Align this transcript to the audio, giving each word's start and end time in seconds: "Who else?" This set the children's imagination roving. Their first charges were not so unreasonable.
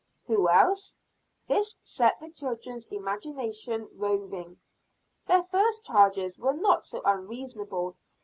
"Who 0.25 0.49
else?" 0.49 0.97
This 1.47 1.77
set 1.83 2.19
the 2.19 2.31
children's 2.31 2.87
imagination 2.87 3.87
roving. 3.93 4.59
Their 5.27 5.43
first 5.43 5.85
charges 5.85 6.39
were 6.39 6.53
not 6.55 6.83
so 6.85 7.03
unreasonable. 7.05 7.95